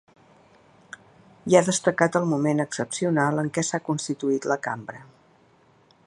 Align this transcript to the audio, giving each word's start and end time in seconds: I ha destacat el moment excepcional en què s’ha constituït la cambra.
I 1.53 1.57
ha 1.57 1.61
destacat 1.67 2.17
el 2.19 2.25
moment 2.31 2.63
excepcional 2.65 3.41
en 3.43 3.51
què 3.57 3.67
s’ha 3.69 3.83
constituït 3.91 4.47
la 4.53 4.61
cambra. 4.69 5.03